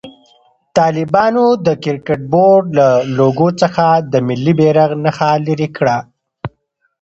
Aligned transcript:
طالبانو 0.77 1.45
د 1.65 1.67
کرکټ 1.83 2.21
بورډ 2.31 2.65
له 2.79 2.87
لوګو 3.17 3.49
څخه 3.61 3.85
د 4.11 4.13
ملي 4.27 4.53
بيرغ 4.59 4.91
نښه 5.03 5.29
لېري 5.45 5.69
کړه. 5.77 5.97